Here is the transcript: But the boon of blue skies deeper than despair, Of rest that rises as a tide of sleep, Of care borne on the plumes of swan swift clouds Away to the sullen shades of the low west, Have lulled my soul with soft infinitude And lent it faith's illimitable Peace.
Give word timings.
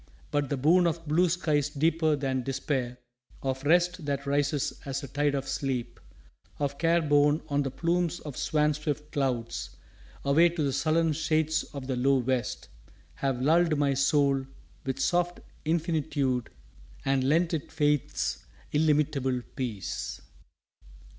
But 0.31 0.49
the 0.49 0.57
boon 0.57 0.87
of 0.87 1.07
blue 1.07 1.29
skies 1.29 1.69
deeper 1.69 2.15
than 2.15 2.41
despair, 2.41 2.97
Of 3.43 3.63
rest 3.63 4.03
that 4.07 4.25
rises 4.25 4.81
as 4.83 5.03
a 5.03 5.07
tide 5.07 5.35
of 5.35 5.47
sleep, 5.47 5.99
Of 6.57 6.79
care 6.79 7.03
borne 7.03 7.43
on 7.49 7.61
the 7.61 7.69
plumes 7.69 8.19
of 8.21 8.35
swan 8.35 8.73
swift 8.73 9.11
clouds 9.11 9.75
Away 10.25 10.49
to 10.49 10.63
the 10.63 10.73
sullen 10.73 11.13
shades 11.13 11.61
of 11.65 11.85
the 11.85 11.95
low 11.95 12.17
west, 12.17 12.67
Have 13.13 13.43
lulled 13.43 13.77
my 13.77 13.93
soul 13.93 14.47
with 14.85 14.97
soft 14.99 15.39
infinitude 15.65 16.49
And 17.05 17.23
lent 17.23 17.53
it 17.53 17.71
faith's 17.71 18.43
illimitable 18.73 19.43
Peace. 19.55 20.19